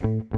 Hello 0.00 0.30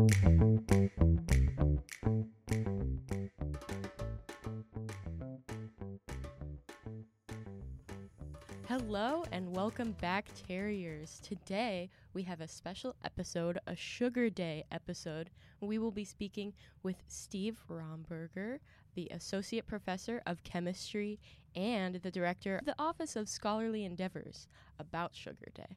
and 9.31 9.55
welcome 9.55 9.93
back, 10.01 10.29
Terriers. 10.49 11.21
Today 11.23 11.91
we 12.15 12.23
have 12.23 12.41
a 12.41 12.49
special 12.49 12.97
episode, 13.05 13.59
a 13.67 13.77
Sugar 13.77 14.31
Day 14.31 14.65
episode. 14.73 15.29
We 15.61 15.77
will 15.77 15.91
be 15.91 16.07
speaking 16.07 16.55
with 16.83 16.97
Steve 17.07 17.59
Romberger, 17.69 18.61
the 18.95 19.09
Associate 19.11 19.67
Professor 19.67 20.23
of 20.25 20.43
Chemistry 20.43 21.21
and 21.55 21.97
the 21.97 22.11
Director 22.11 22.57
of 22.57 22.65
the 22.65 22.77
Office 22.79 23.15
of 23.15 23.29
Scholarly 23.29 23.85
Endeavors, 23.85 24.49
about 24.79 25.15
Sugar 25.15 25.49
Day, 25.55 25.77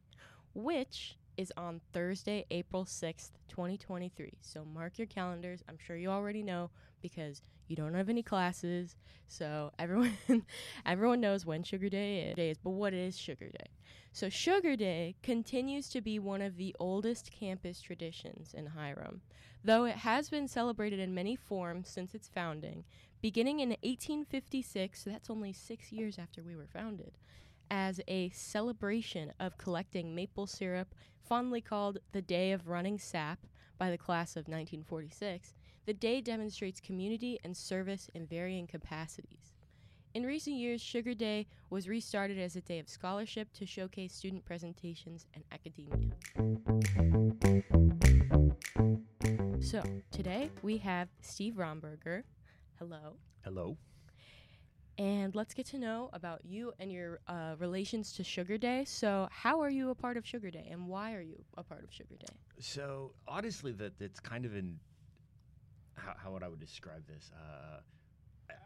which 0.53 1.17
is 1.37 1.51
on 1.57 1.81
Thursday, 1.91 2.45
April 2.51 2.85
6th, 2.85 3.31
2023. 3.49 4.33
So 4.41 4.65
mark 4.65 4.97
your 4.97 5.07
calendars. 5.07 5.63
I'm 5.67 5.77
sure 5.77 5.95
you 5.95 6.09
already 6.09 6.43
know 6.43 6.69
because 7.01 7.41
you 7.67 7.75
don't 7.75 7.93
have 7.93 8.09
any 8.09 8.23
classes. 8.23 8.95
So 9.27 9.71
everyone 9.79 10.13
everyone 10.85 11.21
knows 11.21 11.45
when 11.45 11.63
Sugar 11.63 11.89
Day 11.89 12.33
is, 12.37 12.57
but 12.57 12.71
what 12.71 12.93
is 12.93 13.17
Sugar 13.17 13.49
Day? 13.49 13.67
So 14.11 14.29
Sugar 14.29 14.75
Day 14.75 15.15
continues 15.23 15.89
to 15.89 16.01
be 16.01 16.19
one 16.19 16.41
of 16.41 16.57
the 16.57 16.75
oldest 16.79 17.31
campus 17.31 17.81
traditions 17.81 18.53
in 18.53 18.67
Hiram, 18.67 19.21
though 19.63 19.85
it 19.85 19.95
has 19.97 20.29
been 20.29 20.47
celebrated 20.47 20.99
in 20.99 21.15
many 21.15 21.35
forms 21.35 21.89
since 21.89 22.13
its 22.13 22.27
founding, 22.27 22.83
beginning 23.21 23.59
in 23.59 23.69
1856, 23.69 25.03
so 25.03 25.09
that's 25.09 25.29
only 25.29 25.51
6 25.51 25.91
years 25.91 26.19
after 26.19 26.43
we 26.43 26.55
were 26.55 26.67
founded 26.67 27.13
as 27.69 27.99
a 28.07 28.29
celebration 28.29 29.33
of 29.39 29.57
collecting 29.57 30.13
maple 30.13 30.47
syrup, 30.47 30.93
fondly 31.21 31.61
called 31.61 31.99
the 32.11 32.21
Day 32.21 32.51
of 32.51 32.67
Running 32.67 32.99
Sap 32.99 33.39
by 33.77 33.89
the 33.89 33.97
class 33.97 34.31
of 34.31 34.47
1946, 34.47 35.53
the 35.85 35.93
day 35.93 36.21
demonstrates 36.21 36.79
community 36.79 37.39
and 37.43 37.55
service 37.55 38.09
in 38.13 38.25
varying 38.25 38.67
capacities. 38.67 39.53
In 40.13 40.23
recent 40.23 40.57
years, 40.57 40.79
Sugar 40.79 41.15
Day 41.15 41.47
was 41.71 41.89
restarted 41.89 42.37
as 42.37 42.55
a 42.55 42.61
day 42.61 42.77
of 42.77 42.87
scholarship 42.87 43.51
to 43.53 43.65
showcase 43.65 44.13
student 44.13 44.45
presentations 44.45 45.25
and 45.33 45.43
academia. 45.51 46.13
So, 49.59 49.81
today 50.11 50.51
we 50.61 50.77
have 50.77 51.07
Steve 51.21 51.55
Romberger. 51.55 52.23
Hello. 52.77 53.15
Hello. 53.43 53.77
And 54.97 55.33
let's 55.33 55.55
get 55.55 55.65
to 55.67 55.79
know 55.79 56.09
about 56.13 56.45
you 56.45 56.71
and 56.77 56.91
your 56.91 57.19
uh, 57.27 57.55
relations 57.57 58.13
to 58.13 58.23
Sugar 58.23 58.59
Day. 58.59 58.85
So, 58.85 59.27
how 59.31 59.59
are 59.61 59.69
you 59.69 59.89
a 59.89 59.95
part 59.95 60.17
of 60.17 60.25
Sugar 60.25 60.51
Day, 60.51 60.67
and 60.69 60.87
why 60.87 61.13
are 61.13 61.21
you 61.21 61.43
a 61.57 61.63
part 61.63 61.83
of 61.83 61.91
Sugar 61.91 62.15
Day? 62.19 62.33
So, 62.59 63.13
honestly, 63.27 63.71
that 63.73 63.93
it's 63.99 64.19
kind 64.19 64.45
of 64.45 64.55
in 64.55 64.79
how, 65.95 66.13
how 66.17 66.31
would 66.31 66.43
I 66.43 66.47
would 66.47 66.59
describe 66.59 67.07
this. 67.07 67.31
Uh, 67.33 67.79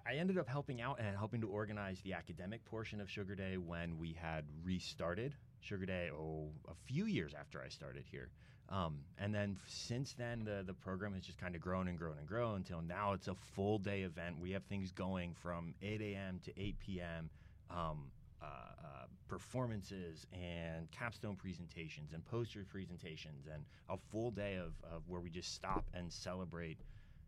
I 0.06 0.16
ended 0.16 0.38
up 0.38 0.48
helping 0.48 0.82
out 0.82 1.00
and 1.00 1.16
helping 1.18 1.42
to 1.42 1.48
organize 1.48 2.02
the 2.02 2.14
academic 2.14 2.64
portion 2.66 3.00
of 3.00 3.10
Sugar 3.10 3.36
Day 3.36 3.58
when 3.58 3.98
we 3.98 4.14
had 4.14 4.46
restarted 4.64 5.34
Sugar 5.62 5.86
Day. 5.86 6.10
Oh, 6.14 6.50
a 6.68 6.76
few 6.86 7.06
years 7.06 7.34
after 7.38 7.62
I 7.62 7.70
started 7.70 8.04
here, 8.10 8.30
um, 8.70 9.00
and 9.18 9.34
then 9.34 9.58
since 9.66 10.14
then 10.14 10.44
the 10.44 10.64
the 10.66 10.74
program 10.74 11.14
has 11.14 11.24
just 11.24 11.38
kind 11.38 11.56
of 11.56 11.62
grown 11.62 11.88
and 11.88 11.98
grown 11.98 12.18
and 12.18 12.28
grown 12.28 12.58
until 12.58 12.82
now 12.82 13.14
it's 13.14 13.28
a 13.28 13.36
full 13.36 13.78
day 13.78 14.02
event. 14.02 14.36
We 14.42 14.52
have 14.52 14.64
things 14.64 14.92
going 14.92 15.34
from 15.34 15.74
8 15.82 16.02
a.m. 16.02 16.40
to 16.46 16.60
8 16.60 16.80
p.m. 16.80 17.30
Um, 17.70 18.12
uh, 18.42 18.46
uh, 18.46 19.06
performances 19.28 20.26
and 20.32 20.90
capstone 20.92 21.36
presentations 21.36 22.14
and 22.14 22.24
poster 22.26 22.64
presentations 22.70 23.48
and 23.52 23.64
a 23.90 23.98
full 24.12 24.32
day 24.32 24.56
of, 24.56 24.74
of 24.92 25.02
where 25.08 25.20
we 25.20 25.30
just 25.30 25.54
stop 25.56 25.86
and 25.94 26.12
celebrate 26.12 26.78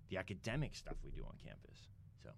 the 0.10 0.18
academic 0.18 0.76
stuff 0.76 0.96
we 1.04 1.12
do 1.12 1.24
on 1.24 1.34
campus. 1.44 1.88
So. 2.24 2.30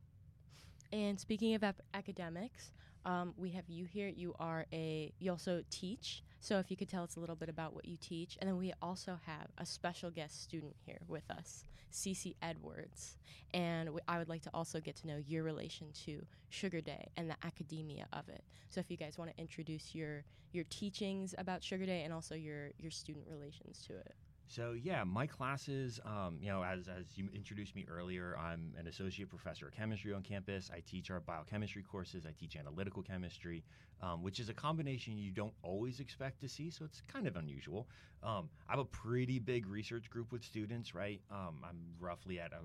And 0.91 1.19
speaking 1.19 1.55
of 1.55 1.63
ap- 1.63 1.81
academics, 1.93 2.71
um, 3.05 3.33
we 3.37 3.49
have 3.51 3.67
you 3.67 3.85
here. 3.85 4.07
You 4.07 4.35
are 4.39 4.65
a 4.73 5.11
you 5.19 5.31
also 5.31 5.63
teach. 5.69 6.23
So 6.39 6.59
if 6.59 6.69
you 6.69 6.77
could 6.77 6.89
tell 6.89 7.03
us 7.03 7.15
a 7.15 7.19
little 7.19 7.35
bit 7.35 7.49
about 7.49 7.73
what 7.73 7.85
you 7.85 7.97
teach, 7.97 8.37
and 8.39 8.47
then 8.49 8.57
we 8.57 8.73
also 8.81 9.19
have 9.25 9.47
a 9.57 9.65
special 9.65 10.09
guest 10.09 10.43
student 10.43 10.75
here 10.85 10.99
with 11.07 11.29
us, 11.29 11.65
Cece 11.91 12.35
Edwards, 12.41 13.17
and 13.53 13.89
I 14.07 14.17
would 14.17 14.29
like 14.29 14.41
to 14.43 14.49
also 14.53 14.79
get 14.79 14.95
to 14.97 15.07
know 15.07 15.17
your 15.27 15.43
relation 15.43 15.87
to 16.05 16.25
Sugar 16.49 16.81
Day 16.81 17.09
and 17.15 17.29
the 17.29 17.35
academia 17.43 18.07
of 18.13 18.27
it. 18.29 18.43
So 18.69 18.79
if 18.79 18.89
you 18.89 18.97
guys 18.97 19.17
want 19.17 19.35
to 19.35 19.41
introduce 19.41 19.95
your 19.95 20.23
your 20.51 20.65
teachings 20.69 21.33
about 21.37 21.63
Sugar 21.63 21.85
Day 21.85 22.03
and 22.03 22.13
also 22.13 22.35
your 22.35 22.71
your 22.79 22.91
student 22.91 23.25
relations 23.29 23.83
to 23.87 23.95
it. 23.97 24.15
So 24.51 24.73
yeah, 24.73 25.05
my 25.05 25.27
classes, 25.27 26.01
um, 26.05 26.37
you 26.41 26.49
know, 26.49 26.61
as, 26.61 26.89
as 26.89 27.05
you 27.15 27.29
introduced 27.33 27.73
me 27.73 27.85
earlier, 27.89 28.35
I'm 28.37 28.73
an 28.77 28.85
associate 28.85 29.29
professor 29.29 29.69
of 29.69 29.73
chemistry 29.73 30.11
on 30.11 30.23
campus. 30.23 30.69
I 30.73 30.81
teach 30.85 31.09
our 31.09 31.21
biochemistry 31.21 31.83
courses. 31.83 32.25
I 32.25 32.33
teach 32.37 32.57
analytical 32.57 33.01
chemistry, 33.01 33.63
um, 34.01 34.21
which 34.21 34.41
is 34.41 34.49
a 34.49 34.53
combination 34.53 35.17
you 35.17 35.31
don't 35.31 35.53
always 35.63 36.01
expect 36.01 36.41
to 36.41 36.49
see. 36.49 36.69
So 36.69 36.83
it's 36.83 37.01
kind 37.07 37.27
of 37.27 37.37
unusual. 37.37 37.87
Um, 38.23 38.49
I 38.67 38.73
have 38.73 38.79
a 38.79 38.85
pretty 38.85 39.39
big 39.39 39.67
research 39.67 40.09
group 40.09 40.33
with 40.33 40.43
students, 40.43 40.93
right? 40.93 41.21
Um, 41.31 41.63
I'm 41.63 41.79
roughly 41.97 42.41
at 42.41 42.51
a 42.51 42.59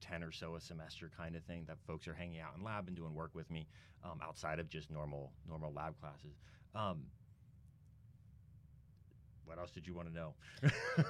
10 0.00 0.24
or 0.24 0.32
so 0.32 0.56
a 0.56 0.60
semester 0.60 1.08
kind 1.16 1.36
of 1.36 1.44
thing 1.44 1.66
that 1.68 1.76
folks 1.86 2.08
are 2.08 2.14
hanging 2.14 2.40
out 2.40 2.54
in 2.56 2.64
lab 2.64 2.88
and 2.88 2.96
doing 2.96 3.14
work 3.14 3.30
with 3.34 3.48
me 3.48 3.68
um, 4.02 4.18
outside 4.24 4.58
of 4.58 4.68
just 4.68 4.90
normal 4.90 5.30
normal 5.48 5.72
lab 5.72 5.94
classes. 6.00 6.36
Um, 6.74 7.04
what 9.48 9.58
else 9.58 9.70
did 9.70 9.86
you 9.86 9.94
want 9.94 10.08
to 10.08 10.14
know? 10.14 10.34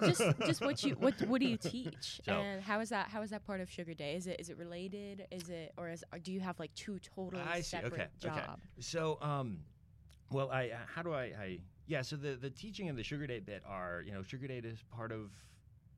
just 0.06 0.22
just 0.46 0.60
what 0.60 0.82
you 0.82 0.94
what 0.94 1.20
what 1.22 1.40
do 1.40 1.46
you 1.46 1.56
teach 1.62 2.20
so, 2.24 2.32
and 2.32 2.62
how 2.62 2.80
is 2.80 2.88
that 2.90 3.08
how 3.08 3.22
is 3.22 3.30
that 3.30 3.44
part 3.46 3.60
of 3.60 3.70
Sugar 3.70 3.94
Day? 3.94 4.14
Is 4.14 4.26
it 4.26 4.40
is 4.40 4.48
it 4.48 4.56
related? 4.56 5.26
Is 5.30 5.48
it 5.48 5.72
or 5.76 5.88
is 5.88 6.04
or 6.12 6.18
do 6.18 6.32
you 6.32 6.40
have 6.40 6.58
like 6.58 6.74
two 6.74 6.98
totally 7.00 7.42
I 7.42 7.60
separate 7.60 7.92
okay. 7.94 8.08
jobs? 8.18 8.36
Okay. 8.36 8.60
So 8.80 9.18
um, 9.20 9.58
well 10.30 10.50
I 10.50 10.72
how 10.94 11.02
do 11.02 11.12
I 11.12 11.22
I 11.22 11.58
yeah 11.86 12.02
so 12.02 12.16
the 12.16 12.36
the 12.40 12.50
teaching 12.50 12.88
and 12.88 12.96
the 12.96 13.04
Sugar 13.04 13.26
Day 13.26 13.40
bit 13.40 13.62
are 13.66 14.02
you 14.06 14.12
know 14.12 14.22
Sugar 14.22 14.46
Day 14.46 14.58
is 14.58 14.82
part 14.94 15.12
of 15.12 15.30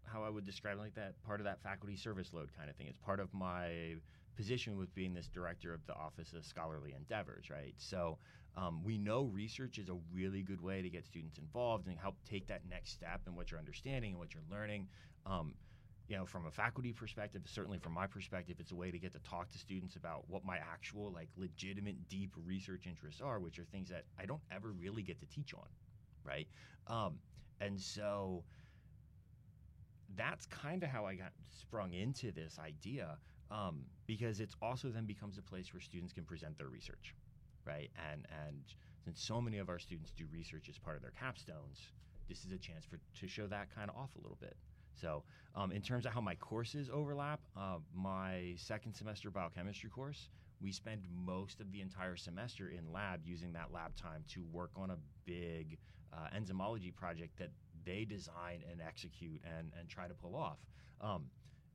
how 0.04 0.24
I 0.24 0.30
would 0.30 0.44
describe 0.44 0.78
it 0.78 0.80
like 0.80 0.94
that 0.94 1.14
part 1.24 1.40
of 1.40 1.44
that 1.44 1.62
faculty 1.62 1.96
service 1.96 2.32
load 2.32 2.50
kind 2.56 2.68
of 2.68 2.76
thing. 2.76 2.86
It's 2.88 2.98
part 2.98 3.20
of 3.20 3.32
my 3.32 3.94
position 4.36 4.78
with 4.78 4.94
being 4.94 5.14
this 5.14 5.28
director 5.28 5.74
of 5.74 5.84
the 5.86 5.94
Office 5.94 6.32
of 6.32 6.44
Scholarly 6.44 6.94
Endeavors, 6.96 7.50
right? 7.50 7.74
So 7.76 8.18
um, 8.56 8.82
we 8.84 8.98
know 8.98 9.24
research 9.24 9.78
is 9.78 9.88
a 9.88 9.96
really 10.12 10.42
good 10.42 10.60
way 10.60 10.82
to 10.82 10.90
get 10.90 11.04
students 11.04 11.38
involved 11.38 11.86
and 11.86 11.96
help 11.98 12.16
take 12.28 12.46
that 12.48 12.62
next 12.68 12.92
step 12.92 13.20
in 13.26 13.34
what 13.34 13.50
you're 13.50 13.60
understanding 13.60 14.12
and 14.12 14.18
what 14.18 14.34
you're 14.34 14.42
learning. 14.50 14.88
Um, 15.26 15.54
you 16.08 16.16
know, 16.16 16.26
from 16.26 16.46
a 16.46 16.50
faculty 16.50 16.92
perspective, 16.92 17.42
certainly 17.46 17.78
from 17.78 17.92
my 17.92 18.06
perspective, 18.08 18.56
it's 18.58 18.72
a 18.72 18.74
way 18.74 18.90
to 18.90 18.98
get 18.98 19.12
to 19.12 19.20
talk 19.20 19.48
to 19.50 19.58
students 19.58 19.94
about 19.94 20.24
what 20.26 20.44
my 20.44 20.56
actual, 20.56 21.12
like, 21.12 21.28
legitimate, 21.36 22.08
deep 22.08 22.32
research 22.44 22.88
interests 22.88 23.20
are, 23.20 23.38
which 23.38 23.60
are 23.60 23.64
things 23.64 23.88
that 23.90 24.04
I 24.18 24.26
don't 24.26 24.40
ever 24.50 24.72
really 24.72 25.02
get 25.02 25.20
to 25.20 25.26
teach 25.26 25.54
on, 25.54 25.68
right? 26.24 26.48
Um, 26.88 27.20
and 27.60 27.80
so 27.80 28.42
that's 30.16 30.46
kind 30.46 30.82
of 30.82 30.88
how 30.88 31.06
I 31.06 31.14
got 31.14 31.30
sprung 31.60 31.92
into 31.92 32.32
this 32.32 32.58
idea 32.58 33.18
um, 33.50 33.82
because 34.06 34.40
it's 34.40 34.56
also 34.60 34.88
then 34.88 35.06
becomes 35.06 35.38
a 35.38 35.42
place 35.42 35.72
where 35.72 35.80
students 35.80 36.12
can 36.12 36.24
present 36.24 36.58
their 36.58 36.68
research, 36.68 37.14
right? 37.64 37.90
And 38.12 38.26
and 38.46 38.62
since 39.04 39.22
so 39.22 39.40
many 39.40 39.58
of 39.58 39.68
our 39.68 39.78
students 39.78 40.12
do 40.12 40.24
research 40.32 40.68
as 40.68 40.78
part 40.78 40.96
of 40.96 41.02
their 41.02 41.12
capstones, 41.12 41.90
this 42.28 42.44
is 42.44 42.52
a 42.52 42.58
chance 42.58 42.84
for 42.84 42.98
to 43.20 43.28
show 43.28 43.46
that 43.46 43.74
kind 43.74 43.90
of 43.90 43.96
off 43.96 44.14
a 44.16 44.20
little 44.20 44.38
bit. 44.40 44.56
So, 45.00 45.22
um, 45.54 45.72
in 45.72 45.80
terms 45.80 46.04
of 46.04 46.12
how 46.12 46.20
my 46.20 46.34
courses 46.34 46.90
overlap, 46.92 47.40
uh, 47.56 47.78
my 47.94 48.54
second 48.56 48.94
semester 48.94 49.30
biochemistry 49.30 49.88
course, 49.88 50.28
we 50.60 50.72
spend 50.72 51.02
most 51.24 51.60
of 51.60 51.72
the 51.72 51.80
entire 51.80 52.16
semester 52.16 52.68
in 52.68 52.92
lab 52.92 53.20
using 53.24 53.52
that 53.54 53.72
lab 53.72 53.96
time 53.96 54.24
to 54.34 54.44
work 54.52 54.70
on 54.76 54.90
a 54.90 54.96
big 55.24 55.78
uh, 56.12 56.26
enzymology 56.36 56.94
project 56.94 57.38
that 57.38 57.50
they 57.84 58.04
design 58.04 58.62
and 58.70 58.80
execute 58.80 59.40
and, 59.58 59.72
and 59.78 59.88
try 59.88 60.06
to 60.06 60.14
pull 60.14 60.36
off. 60.36 60.58
Um, 61.00 61.24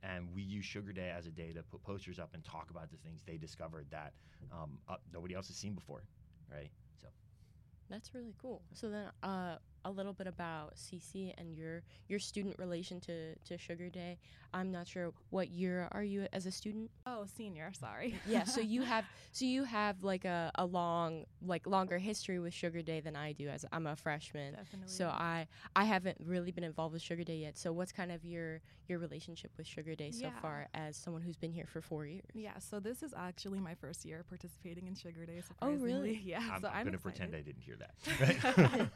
and 0.05 0.27
we 0.33 0.43
use 0.43 0.65
Sugar 0.65 0.93
Day 0.93 1.11
as 1.15 1.25
a 1.25 1.31
day 1.31 1.51
to 1.53 1.63
put 1.63 1.83
posters 1.83 2.19
up 2.19 2.29
and 2.33 2.43
talk 2.43 2.69
about 2.69 2.91
the 2.91 2.97
things 2.97 3.23
they 3.25 3.37
discovered 3.37 3.87
that 3.91 4.13
um, 4.51 4.79
uh, 4.87 4.97
nobody 5.11 5.33
else 5.33 5.47
has 5.47 5.57
seen 5.57 5.73
before, 5.73 6.03
right? 6.51 6.71
So 7.01 7.07
that's 7.89 8.13
really 8.13 8.35
cool. 8.41 8.63
So 8.73 8.89
then, 8.89 9.11
uh, 9.23 9.57
a 9.85 9.91
little 9.91 10.13
bit 10.13 10.27
about 10.27 10.75
Cece 10.75 11.33
and 11.37 11.55
your 11.55 11.83
your 12.07 12.19
student 12.19 12.57
relation 12.59 12.99
to, 13.01 13.35
to 13.35 13.57
Sugar 13.57 13.89
Day. 13.89 14.17
I'm 14.53 14.71
not 14.71 14.87
sure 14.87 15.13
what 15.29 15.49
year 15.49 15.87
are 15.91 16.03
you 16.03 16.27
as 16.33 16.45
a 16.45 16.51
student? 16.51 16.89
Oh, 17.05 17.25
senior. 17.37 17.71
Sorry. 17.73 18.15
yeah. 18.27 18.43
So 18.43 18.61
you 18.61 18.81
have 18.81 19.05
so 19.31 19.45
you 19.45 19.63
have 19.63 20.03
like 20.03 20.25
a, 20.25 20.51
a 20.55 20.65
long 20.65 21.25
like 21.45 21.67
longer 21.67 21.97
history 21.97 22.39
with 22.39 22.53
Sugar 22.53 22.81
Day 22.81 22.99
than 22.99 23.15
I 23.15 23.31
do 23.31 23.47
as 23.47 23.65
I'm 23.71 23.87
a 23.87 23.95
freshman. 23.95 24.53
Definitely. 24.53 24.87
So 24.87 25.07
I 25.07 25.47
I 25.75 25.85
haven't 25.85 26.17
really 26.25 26.51
been 26.51 26.63
involved 26.63 26.93
with 26.93 27.01
Sugar 27.01 27.23
Day 27.23 27.37
yet. 27.37 27.57
So 27.57 27.71
what's 27.71 27.91
kind 27.91 28.11
of 28.11 28.25
your 28.25 28.61
your 28.87 28.99
relationship 28.99 29.51
with 29.57 29.67
Sugar 29.67 29.95
Day 29.95 30.11
so 30.11 30.25
yeah. 30.25 30.39
far 30.41 30.67
as 30.73 30.97
someone 30.97 31.21
who's 31.21 31.37
been 31.37 31.51
here 31.51 31.67
for 31.67 31.81
four 31.81 32.05
years? 32.05 32.25
Yeah. 32.33 32.57
So 32.59 32.79
this 32.79 33.03
is 33.03 33.13
actually 33.15 33.59
my 33.59 33.75
first 33.75 34.05
year 34.05 34.23
participating 34.27 34.87
in 34.87 34.95
Sugar 34.95 35.25
Day. 35.25 35.41
Oh, 35.61 35.71
really? 35.71 36.15
Yeah. 36.25 36.39
I'm, 36.51 36.61
so 36.61 36.67
I'm, 36.69 36.77
I'm 36.77 36.83
going 36.85 36.93
to 36.93 36.99
pretend 36.99 37.35
I 37.35 37.41
didn't 37.41 37.61
hear 37.61 37.75
that. 37.75 38.89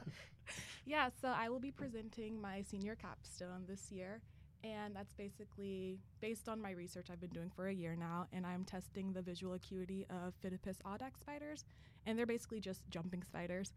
yeah, 0.86 1.10
so 1.22 1.30
I 1.30 1.50
will 1.50 1.60
be 1.60 1.72
presenting 1.72 2.42
my 2.42 2.62
senior 2.62 2.96
capstone 2.96 3.66
this 3.68 3.92
year. 3.92 4.22
And 4.64 4.94
that's 4.94 5.14
basically 5.14 6.00
based 6.20 6.50
on 6.50 6.62
my 6.62 6.72
research 6.72 7.08
I've 7.10 7.22
been 7.22 7.30
doing 7.30 7.50
for 7.56 7.70
a 7.70 7.74
year 7.74 7.96
now, 7.96 8.28
and 8.34 8.46
I'm 8.46 8.66
testing 8.66 9.14
the 9.14 9.22
visual 9.22 9.54
acuity 9.54 10.06
of 10.10 10.34
Phidippus 10.44 10.82
audax 10.86 11.22
spiders, 11.22 11.64
and 12.06 12.20
they're 12.20 12.26
basically 12.26 12.60
just 12.60 12.82
jumping 12.90 13.24
spiders. 13.24 13.72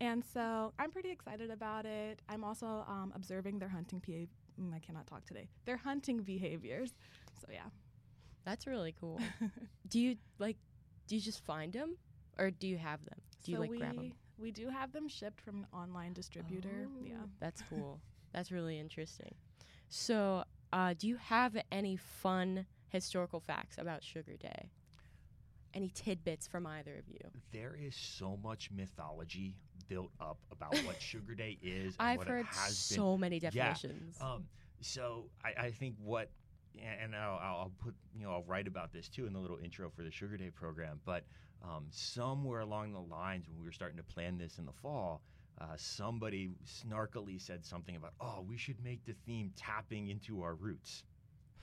And 0.00 0.24
so 0.24 0.72
I'm 0.76 0.90
pretty 0.90 1.12
excited 1.12 1.52
about 1.52 1.86
it. 1.86 2.20
I'm 2.28 2.42
also 2.42 2.84
um, 2.88 3.12
observing 3.14 3.60
their 3.60 3.68
hunting 3.68 4.00
behavior. 4.04 4.28
I 4.74 4.80
cannot 4.80 5.06
talk 5.06 5.24
today. 5.24 5.48
Their 5.66 5.76
hunting 5.76 6.18
behaviors. 6.22 6.94
So 7.40 7.46
yeah. 7.52 7.70
That's 8.44 8.66
really 8.66 8.94
cool. 9.00 9.20
do 9.88 9.98
you 9.98 10.16
like? 10.38 10.56
Do 11.06 11.16
you 11.16 11.20
just 11.20 11.44
find 11.44 11.72
them, 11.72 11.96
or 12.38 12.50
do 12.50 12.66
you 12.66 12.76
have 12.76 13.04
them? 13.04 13.20
Do 13.44 13.52
you 13.52 13.58
like 13.58 13.70
grab 13.70 13.96
them? 13.96 14.12
We 14.38 14.50
do 14.50 14.68
have 14.68 14.92
them 14.92 15.08
shipped 15.08 15.40
from 15.40 15.58
an 15.60 15.66
online 15.72 16.12
distributor. 16.12 16.88
Yeah. 17.02 17.14
Oh, 17.22 17.28
That's 17.40 17.62
cool. 17.68 18.00
That's 18.32 18.50
really 18.50 18.78
interesting. 18.78 19.34
So, 19.88 20.44
uh, 20.72 20.94
do 20.98 21.06
you 21.06 21.16
have 21.16 21.56
any 21.70 21.96
fun 21.96 22.66
historical 22.88 23.38
facts 23.40 23.78
about 23.78 24.02
Sugar 24.02 24.36
Day? 24.36 24.70
Any 25.72 25.90
tidbits 25.90 26.46
from 26.46 26.66
either 26.66 26.96
of 26.96 27.08
you? 27.08 27.20
There 27.52 27.76
is 27.80 27.94
so 27.94 28.38
much 28.42 28.70
mythology 28.74 29.54
built 29.88 30.10
up 30.20 30.38
about 30.50 30.76
what 30.84 30.96
Sugar 31.00 31.34
Day 31.34 31.58
is. 31.62 31.94
I've 31.98 32.18
what 32.18 32.28
heard 32.28 32.40
it 32.40 32.46
has 32.46 32.88
been. 32.88 32.96
so 32.96 33.16
many 33.16 33.38
definitions. 33.38 34.16
Um, 34.20 34.44
so 34.80 35.24
I, 35.44 35.66
I 35.66 35.70
think 35.70 35.94
what, 36.02 36.30
and 36.80 37.14
I'll, 37.14 37.38
I'll 37.40 37.56
I'll 37.56 37.72
put, 37.78 37.94
you 38.16 38.24
know, 38.24 38.32
I'll 38.32 38.44
write 38.44 38.66
about 38.66 38.92
this 38.92 39.08
too 39.08 39.26
in 39.26 39.32
the 39.32 39.38
little 39.38 39.58
intro 39.62 39.90
for 39.90 40.02
the 40.02 40.10
Sugar 40.10 40.36
Day 40.36 40.50
program. 40.50 41.00
But 41.04 41.24
um, 41.64 41.86
somewhere 41.90 42.60
along 42.60 42.92
the 42.92 43.00
lines, 43.00 43.48
when 43.48 43.58
we 43.58 43.64
were 43.64 43.72
starting 43.72 43.96
to 43.96 44.04
plan 44.04 44.38
this 44.38 44.58
in 44.58 44.66
the 44.66 44.72
fall, 44.72 45.22
uh, 45.60 45.66
somebody 45.76 46.50
snarkily 46.66 47.40
said 47.40 47.64
something 47.64 47.96
about, 47.96 48.12
oh, 48.20 48.44
we 48.46 48.56
should 48.56 48.82
make 48.84 49.04
the 49.04 49.14
theme 49.26 49.52
tapping 49.56 50.08
into 50.08 50.42
our 50.42 50.54
roots. 50.54 51.04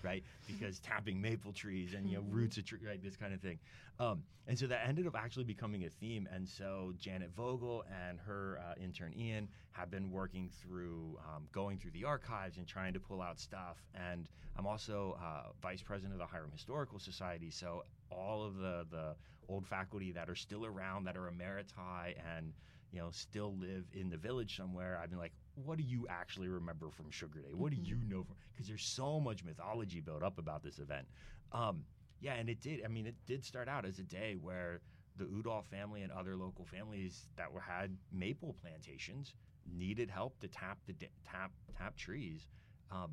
Right, 0.04 0.24
because 0.48 0.80
tapping 0.80 1.22
maple 1.22 1.54
trees 1.54 1.94
and 1.94 2.10
you 2.10 2.18
know 2.18 2.24
roots 2.30 2.58
of 2.58 2.66
tree, 2.66 2.80
right, 2.86 3.02
this 3.02 3.16
kind 3.16 3.34
of 3.34 3.42
thing, 3.42 3.60
um, 4.00 4.24
and 4.48 4.58
so 4.58 4.68
that 4.68 4.88
ended 4.88 5.06
up 5.08 5.16
actually 5.16 5.44
becoming 5.44 5.86
a 5.86 5.90
theme. 5.90 6.28
And 6.34 6.48
so 6.48 6.94
Janet 7.00 7.32
Vogel 7.36 7.84
and 8.08 8.20
her 8.20 8.60
uh, 8.60 8.74
intern 8.82 9.14
Ian 9.18 9.48
have 9.72 9.92
been 9.92 10.12
working 10.12 10.50
through 10.62 11.20
um, 11.20 11.44
going 11.52 11.78
through 11.78 11.92
the 11.92 12.06
archives 12.06 12.58
and 12.58 12.68
trying 12.68 12.94
to 12.94 13.00
pull 13.00 13.22
out 13.22 13.40
stuff. 13.40 13.78
And 13.94 14.28
I'm 14.58 14.66
also 14.66 15.18
uh, 15.22 15.50
vice 15.62 15.82
president 15.82 16.14
of 16.14 16.20
the 16.20 16.26
Hiram 16.26 16.52
Historical 16.52 17.00
Society, 17.00 17.52
so 17.52 17.84
all 18.10 18.44
of 18.44 18.58
the 18.58 18.86
the 18.90 19.16
old 19.48 19.68
faculty 19.68 20.12
that 20.12 20.30
are 20.30 20.36
still 20.36 20.66
around, 20.66 21.06
that 21.06 21.18
are 21.18 21.32
emeriti, 21.32 22.16
and 22.38 22.54
you 22.92 23.00
know 23.00 23.10
still 23.12 23.56
live 23.58 23.86
in 23.94 24.10
the 24.10 24.18
village 24.18 24.58
somewhere. 24.58 25.00
I've 25.02 25.10
been 25.10 25.20
like, 25.20 25.34
what 25.56 25.78
do 25.78 25.84
you 25.84 26.08
actually 26.10 26.48
remember 26.48 26.90
from 26.90 27.10
Sugar 27.10 27.42
Day? 27.42 27.54
What 27.54 27.72
do 27.72 27.78
you 27.78 27.98
know 28.08 28.24
from? 28.24 28.36
Because 28.54 28.68
there's 28.68 28.84
so 28.84 29.20
much 29.20 29.44
mythology 29.44 30.00
built 30.00 30.24
up 30.24 30.38
about 30.38 30.64
this 30.64 30.80
event. 30.80 31.08
Um, 31.52 31.84
yeah, 32.20 32.34
and 32.34 32.50
it 32.50 32.62
did. 32.62 32.82
I 32.86 32.88
mean, 32.88 33.06
it 33.08 33.16
did 33.26 33.44
start 33.44 33.68
out 33.68 33.86
as 33.86 34.00
a 34.00 34.04
day 34.04 34.38
where 34.40 34.82
the 35.18 35.26
Udall 35.26 35.62
family 35.62 36.02
and 36.04 36.12
other 36.12 36.36
local 36.36 36.66
families 36.66 37.26
that 37.36 37.52
were 37.52 37.60
had 37.60 37.98
maple 38.12 38.56
plantations 38.62 39.34
needed 39.72 40.10
help 40.10 40.40
to 40.40 40.48
tap 40.48 40.78
the 40.88 40.94
tap 41.26 41.52
tap 41.78 41.98
trees, 41.98 42.48
um, 42.92 43.12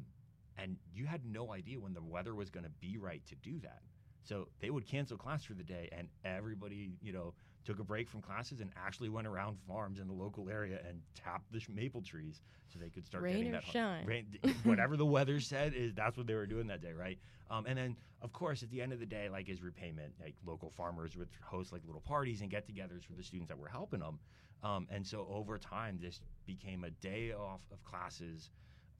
and 0.56 0.76
you 0.92 1.06
had 1.06 1.24
no 1.24 1.52
idea 1.52 1.80
when 1.80 1.94
the 1.94 2.02
weather 2.02 2.34
was 2.34 2.50
going 2.50 2.64
to 2.64 2.70
be 2.80 2.98
right 2.98 3.24
to 3.26 3.34
do 3.36 3.58
that. 3.60 3.80
So 4.22 4.48
they 4.60 4.70
would 4.70 4.86
cancel 4.86 5.16
class 5.16 5.44
for 5.44 5.54
the 5.54 5.64
day, 5.64 5.88
and 5.90 6.08
everybody, 6.24 6.92
you 7.00 7.12
know, 7.12 7.34
took 7.64 7.78
a 7.78 7.84
break 7.84 8.08
from 8.08 8.22
classes 8.22 8.60
and 8.60 8.70
actually 8.76 9.08
went 9.08 9.26
around 9.26 9.58
farms 9.66 9.98
in 9.98 10.06
the 10.06 10.12
local 10.12 10.48
area 10.48 10.78
and 10.88 11.00
tapped 11.14 11.50
the 11.52 11.60
sh- 11.60 11.68
maple 11.68 12.02
trees 12.02 12.40
so 12.72 12.78
they 12.78 12.88
could 12.88 13.06
start 13.06 13.24
Rain 13.24 13.36
getting 13.36 13.52
that 13.52 13.64
shine. 13.64 14.06
rain, 14.06 14.26
whatever 14.64 14.96
the 14.96 15.06
weather 15.06 15.40
said 15.40 15.74
is 15.74 15.94
that's 15.94 16.16
what 16.16 16.26
they 16.26 16.34
were 16.34 16.46
doing 16.46 16.66
that 16.68 16.80
day, 16.80 16.92
right? 16.92 17.18
Um, 17.50 17.66
and 17.66 17.78
then 17.78 17.96
of 18.22 18.32
course 18.32 18.62
at 18.62 18.70
the 18.70 18.80
end 18.80 18.92
of 18.92 19.00
the 19.00 19.06
day, 19.06 19.28
like 19.28 19.48
as 19.48 19.62
repayment, 19.62 20.12
like 20.20 20.34
local 20.46 20.70
farmers 20.70 21.16
would 21.16 21.28
host 21.42 21.72
like 21.72 21.82
little 21.86 22.00
parties 22.00 22.40
and 22.40 22.50
get-togethers 22.50 23.04
for 23.04 23.14
the 23.14 23.22
students 23.22 23.48
that 23.48 23.58
were 23.58 23.68
helping 23.68 24.00
them. 24.00 24.18
Um, 24.62 24.86
and 24.90 25.06
so 25.06 25.26
over 25.30 25.56
time, 25.58 25.98
this 26.02 26.20
became 26.46 26.84
a 26.84 26.90
day 26.90 27.32
off 27.32 27.60
of 27.70 27.82
classes, 27.84 28.50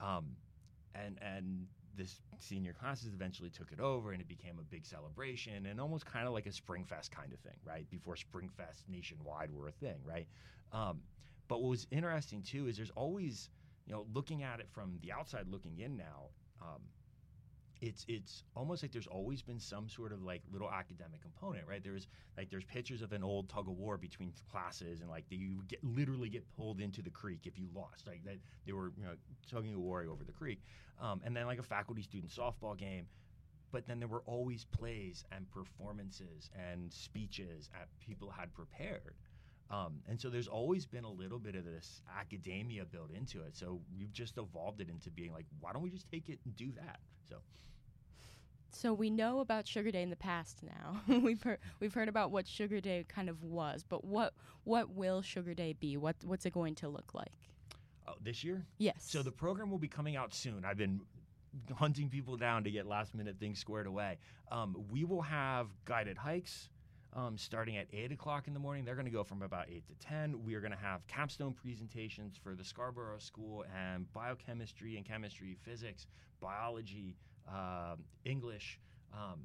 um, 0.00 0.36
and 0.94 1.18
and 1.20 1.66
this 1.96 2.20
senior 2.38 2.72
classes 2.72 3.12
eventually 3.14 3.50
took 3.50 3.72
it 3.72 3.80
over, 3.80 4.12
and 4.12 4.20
it 4.20 4.28
became 4.28 4.58
a 4.58 4.62
big 4.62 4.86
celebration 4.86 5.66
and 5.66 5.80
almost 5.80 6.06
kind 6.06 6.26
of 6.26 6.32
like 6.32 6.46
a 6.46 6.50
Springfest 6.50 7.10
kind 7.10 7.32
of 7.32 7.40
thing, 7.40 7.56
right? 7.64 7.88
Before 7.90 8.14
Springfest 8.14 8.88
nationwide 8.88 9.50
were 9.52 9.68
a 9.68 9.72
thing, 9.72 9.98
right? 10.04 10.28
Um, 10.72 11.00
but 11.48 11.60
what 11.62 11.70
was 11.70 11.86
interesting 11.90 12.42
too 12.42 12.68
is 12.68 12.76
there's 12.76 12.90
always, 12.94 13.50
you 13.86 13.92
know, 13.92 14.06
looking 14.12 14.42
at 14.42 14.60
it 14.60 14.68
from 14.70 14.98
the 15.02 15.12
outside 15.12 15.46
looking 15.48 15.78
in 15.78 15.96
now, 15.96 16.30
um, 16.60 16.82
it's 17.80 18.04
it's 18.08 18.42
almost 18.56 18.82
like 18.82 18.92
there's 18.92 19.06
always 19.06 19.42
been 19.42 19.60
some 19.60 19.88
sort 19.88 20.12
of 20.12 20.22
like 20.22 20.42
little 20.52 20.70
academic 20.70 21.22
component, 21.22 21.66
right? 21.66 21.82
There's 21.82 22.08
like 22.36 22.50
there's 22.50 22.64
pictures 22.64 23.02
of 23.02 23.12
an 23.12 23.22
old 23.22 23.48
tug 23.48 23.68
of 23.68 23.76
war 23.78 23.96
between 23.96 24.32
classes, 24.50 25.00
and 25.00 25.08
like 25.08 25.24
you 25.30 25.62
get 25.68 25.82
literally 25.84 26.28
get 26.28 26.44
pulled 26.56 26.80
into 26.80 27.02
the 27.02 27.10
creek 27.10 27.40
if 27.44 27.58
you 27.58 27.68
lost, 27.74 28.06
like 28.06 28.24
that 28.24 28.38
they 28.66 28.72
were 28.72 28.92
you 28.96 29.04
know 29.04 29.14
tugging 29.50 29.74
a 29.74 29.78
war 29.78 30.04
over 30.10 30.24
the 30.24 30.32
creek, 30.32 30.60
um, 31.00 31.20
and 31.24 31.36
then 31.36 31.46
like 31.46 31.58
a 31.58 31.62
faculty 31.64 32.02
student 32.02 32.32
softball 32.32 32.76
game. 32.76 33.06
But 33.70 33.86
then 33.86 33.98
there 33.98 34.08
were 34.08 34.22
always 34.24 34.64
plays 34.64 35.24
and 35.30 35.48
performances 35.50 36.50
and 36.54 36.90
speeches 36.92 37.68
that 37.74 37.88
people 38.00 38.30
had 38.30 38.54
prepared. 38.54 39.14
Um, 39.70 40.00
and 40.08 40.20
so 40.20 40.30
there's 40.30 40.48
always 40.48 40.86
been 40.86 41.04
a 41.04 41.10
little 41.10 41.38
bit 41.38 41.54
of 41.54 41.64
this 41.64 42.00
academia 42.18 42.84
built 42.86 43.10
into 43.10 43.42
it. 43.42 43.54
So 43.56 43.80
we've 43.98 44.12
just 44.12 44.38
evolved 44.38 44.80
it 44.80 44.88
into 44.88 45.10
being 45.10 45.32
like, 45.32 45.44
why 45.60 45.72
don't 45.72 45.82
we 45.82 45.90
just 45.90 46.10
take 46.10 46.28
it 46.30 46.38
and 46.44 46.56
do 46.56 46.72
that? 46.76 47.00
So 47.28 47.36
So 48.70 48.94
we 48.94 49.10
know 49.10 49.40
about 49.40 49.66
Sugar 49.66 49.90
Day 49.90 50.02
in 50.02 50.10
the 50.10 50.16
past 50.16 50.62
now. 50.62 51.00
we've 51.18 51.42
heard 51.42 51.58
we've 51.80 51.92
heard 51.92 52.08
about 52.08 52.30
what 52.30 52.46
Sugar 52.46 52.80
Day 52.80 53.04
kind 53.08 53.28
of 53.28 53.42
was, 53.42 53.84
but 53.86 54.04
what 54.04 54.32
what 54.64 54.90
will 54.90 55.20
Sugar 55.22 55.52
Day 55.54 55.74
be? 55.74 55.96
What 55.96 56.16
what's 56.24 56.46
it 56.46 56.52
going 56.52 56.74
to 56.76 56.88
look 56.88 57.12
like? 57.14 57.32
oh, 58.06 58.14
this 58.22 58.42
year, 58.42 58.64
Yes. 58.78 59.04
so 59.06 59.22
the 59.22 59.30
program 59.30 59.70
will 59.70 59.76
be 59.78 59.88
coming 59.88 60.16
out 60.16 60.32
soon. 60.32 60.64
I've 60.64 60.78
been 60.78 61.02
hunting 61.76 62.08
people 62.08 62.38
down 62.38 62.64
to 62.64 62.70
get 62.70 62.86
last 62.86 63.14
minute 63.14 63.36
things 63.38 63.58
squared 63.58 63.86
away. 63.86 64.16
Um, 64.50 64.76
we 64.90 65.04
will 65.04 65.20
have 65.20 65.66
guided 65.84 66.16
hikes. 66.16 66.70
Um, 67.18 67.36
starting 67.36 67.76
at 67.76 67.88
8 67.92 68.12
o'clock 68.12 68.46
in 68.46 68.54
the 68.54 68.60
morning. 68.60 68.84
They're 68.84 68.94
going 68.94 69.06
to 69.06 69.10
go 69.10 69.24
from 69.24 69.42
about 69.42 69.66
8 69.68 69.82
to 69.88 70.06
10. 70.06 70.44
We 70.44 70.54
are 70.54 70.60
going 70.60 70.72
to 70.72 70.78
have 70.78 71.04
capstone 71.08 71.52
presentations 71.52 72.36
for 72.40 72.54
the 72.54 72.62
Scarborough 72.62 73.18
School 73.18 73.64
and 73.76 74.12
biochemistry 74.12 74.96
and 74.96 75.04
chemistry, 75.04 75.56
physics, 75.64 76.06
biology, 76.40 77.16
um, 77.48 78.04
English, 78.24 78.78
um, 79.12 79.40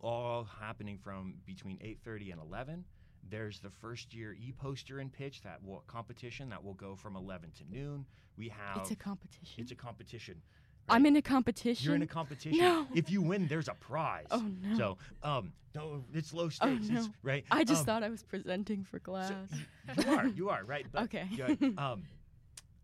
all 0.00 0.46
happening 0.60 0.96
from 0.96 1.34
between 1.44 1.78
8.30 1.78 2.32
and 2.32 2.40
11. 2.40 2.84
There's 3.28 3.58
the 3.58 3.70
first 3.70 4.14
year 4.14 4.36
e-poster 4.38 5.00
and 5.00 5.12
pitch 5.12 5.42
that 5.42 5.64
will 5.64 5.82
competition 5.88 6.48
that 6.50 6.62
will 6.62 6.74
go 6.74 6.94
from 6.94 7.16
11 7.16 7.50
to 7.58 7.64
noon. 7.76 8.06
We 8.36 8.50
have 8.50 8.82
it's 8.82 8.92
a 8.92 8.96
competition. 8.96 9.54
it's 9.56 9.72
a 9.72 9.76
competition. 9.76 10.40
I'm 10.88 11.06
in 11.06 11.16
a 11.16 11.22
competition. 11.22 11.86
You're 11.86 11.94
in 11.96 12.02
a 12.02 12.06
competition. 12.06 12.58
No. 12.58 12.86
If 12.94 13.10
you 13.10 13.22
win, 13.22 13.46
there's 13.46 13.68
a 13.68 13.74
prize. 13.74 14.26
Oh 14.30 14.44
no. 14.62 14.76
So, 14.76 14.98
um, 15.22 15.52
no, 15.74 16.04
it's 16.12 16.32
low 16.32 16.44
Oh, 16.44 16.48
stakes. 16.50 16.88
It's, 16.88 17.06
no. 17.06 17.12
right. 17.22 17.44
I 17.50 17.64
just 17.64 17.80
Um, 17.80 17.86
thought 17.86 18.02
I 18.04 18.08
was 18.08 18.22
presenting 18.22 18.84
for 18.84 18.98
class. 19.00 19.32
you 20.04 20.12
are, 20.12 20.26
you 20.28 20.48
are, 20.50 20.62
right? 20.64 20.86
But, 20.92 21.04
Okay. 21.04 21.26
um, 21.78 22.04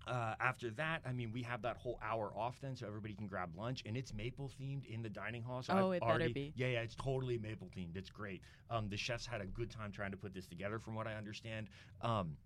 uh, 0.09 0.35
after 0.41 0.71
that, 0.71 1.03
I 1.07 1.13
mean, 1.13 1.31
we 1.31 1.43
have 1.43 1.63
that 1.63 1.77
whole 1.77 2.01
hour 2.03 2.33
off 2.37 2.57
then, 2.61 2.75
so 2.75 2.87
everybody 2.87 3.15
can 3.15 3.29
grab 3.29 3.51
lunch, 3.57 3.85
and 3.87 3.97
it's 3.97 4.13
maple 4.13 4.51
themed 4.61 4.87
in 4.87 5.03
the 5.03 5.09
dining 5.09 5.43
hall. 5.43 5.63
So 5.63 5.73
Oh, 5.75 5.91
I've 5.93 5.99
it 5.99 6.01
better 6.03 6.29
be. 6.31 6.53
Yeah, 6.57 6.69
yeah, 6.69 6.81
it's 6.81 6.97
totally 6.97 7.39
maple 7.39 7.69
themed. 7.77 7.97
It's 7.97 8.11
great. 8.11 8.41
Um, 8.71 8.89
the 8.89 8.97
chefs 8.97 9.25
had 9.25 9.41
a 9.41 9.47
good 9.47 9.71
time 9.71 9.93
trying 9.93 10.11
to 10.11 10.17
put 10.17 10.35
this 10.35 10.47
together, 10.47 10.81
from 10.81 10.95
what 10.97 11.07
I 11.07 11.15
understand. 11.15 11.69
Um, 12.01 12.37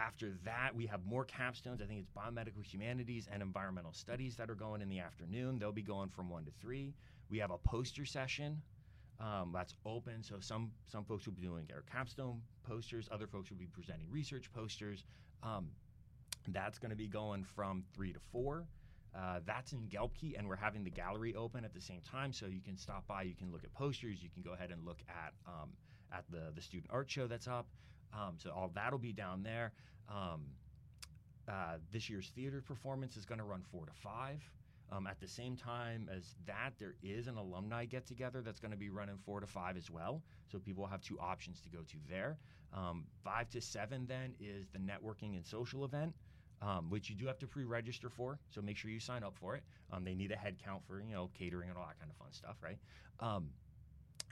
after 0.00 0.32
that, 0.44 0.74
we 0.74 0.86
have 0.86 1.04
more 1.04 1.26
capstones. 1.26 1.82
I 1.82 1.86
think 1.86 2.00
it's 2.00 2.10
biomedical 2.16 2.64
humanities 2.64 3.28
and 3.30 3.42
environmental 3.42 3.92
studies 3.92 4.36
that 4.36 4.48
are 4.50 4.54
going 4.54 4.80
in 4.80 4.88
the 4.88 5.00
afternoon. 5.00 5.58
They'll 5.58 5.72
be 5.72 5.82
going 5.82 6.08
from 6.08 6.30
one 6.30 6.44
to 6.44 6.50
three. 6.60 6.94
We 7.28 7.38
have 7.38 7.50
a 7.50 7.58
poster 7.58 8.04
session 8.04 8.62
um, 9.20 9.50
that's 9.52 9.74
open. 9.84 10.22
So 10.22 10.36
some 10.40 10.70
some 10.86 11.04
folks 11.04 11.26
will 11.26 11.34
be 11.34 11.42
doing 11.42 11.66
their 11.66 11.82
capstone 11.90 12.40
posters. 12.66 13.08
Other 13.12 13.26
folks 13.26 13.50
will 13.50 13.58
be 13.58 13.66
presenting 13.66 14.06
research 14.10 14.50
posters. 14.52 15.04
Um, 15.42 15.68
that's 16.48 16.78
going 16.78 16.90
to 16.90 16.96
be 16.96 17.06
going 17.06 17.44
from 17.44 17.84
three 17.94 18.12
to 18.12 18.20
four. 18.32 18.66
Uh, 19.14 19.40
that's 19.44 19.72
in 19.72 19.80
Gelbke, 19.88 20.38
and 20.38 20.48
we're 20.48 20.56
having 20.56 20.84
the 20.84 20.90
gallery 20.90 21.34
open 21.34 21.64
at 21.64 21.74
the 21.74 21.80
same 21.80 22.00
time, 22.00 22.32
so 22.32 22.46
you 22.46 22.60
can 22.60 22.76
stop 22.76 23.06
by. 23.08 23.22
You 23.22 23.34
can 23.34 23.50
look 23.50 23.64
at 23.64 23.72
posters. 23.74 24.22
You 24.22 24.30
can 24.32 24.42
go 24.42 24.52
ahead 24.52 24.70
and 24.70 24.84
look 24.84 25.00
at 25.08 25.34
um, 25.46 25.70
at 26.12 26.24
the 26.30 26.52
the 26.54 26.62
student 26.62 26.90
art 26.90 27.10
show 27.10 27.26
that's 27.26 27.48
up. 27.48 27.66
Um, 28.12 28.34
so 28.38 28.50
all 28.50 28.70
that'll 28.74 28.98
be 28.98 29.12
down 29.12 29.42
there. 29.42 29.72
Um, 30.08 30.46
uh, 31.48 31.78
this 31.90 32.08
year's 32.08 32.30
theater 32.34 32.62
performance 32.62 33.16
is 33.16 33.24
going 33.24 33.38
to 33.38 33.44
run 33.44 33.62
four 33.70 33.86
to 33.86 33.92
five. 33.92 34.42
Um, 34.92 35.06
at 35.06 35.20
the 35.20 35.28
same 35.28 35.56
time 35.56 36.08
as 36.14 36.34
that, 36.46 36.72
there 36.78 36.94
is 37.02 37.26
an 37.28 37.36
alumni 37.36 37.84
get 37.84 38.06
together 38.06 38.42
that's 38.42 38.58
going 38.60 38.72
to 38.72 38.76
be 38.76 38.90
running 38.90 39.16
four 39.18 39.40
to 39.40 39.46
five 39.46 39.76
as 39.76 39.90
well. 39.90 40.22
So 40.50 40.58
people 40.58 40.86
have 40.86 41.00
two 41.00 41.18
options 41.20 41.60
to 41.62 41.68
go 41.68 41.78
to 41.82 41.96
there. 42.08 42.38
Um, 42.72 43.06
five 43.24 43.48
to 43.50 43.60
seven 43.60 44.06
then 44.06 44.34
is 44.40 44.66
the 44.68 44.78
networking 44.78 45.36
and 45.36 45.46
social 45.46 45.84
event. 45.84 46.14
um, 46.62 46.90
which 46.90 47.08
you 47.08 47.16
do 47.16 47.26
have 47.26 47.38
to 47.38 47.46
pre-register 47.46 48.10
for. 48.10 48.38
So 48.50 48.60
make 48.60 48.76
sure 48.76 48.90
you 48.90 49.00
sign 49.00 49.22
up 49.24 49.34
for 49.34 49.56
it. 49.56 49.62
Um, 49.90 50.04
they 50.04 50.14
need 50.14 50.30
a 50.30 50.36
head 50.36 50.56
count 50.62 50.82
for 50.86 51.00
you 51.00 51.14
know 51.14 51.30
catering 51.38 51.70
and 51.70 51.78
all 51.78 51.86
that 51.86 51.98
kind 51.98 52.10
of 52.10 52.16
fun 52.18 52.32
stuff, 52.32 52.56
right? 52.62 52.78
Um, 53.20 53.48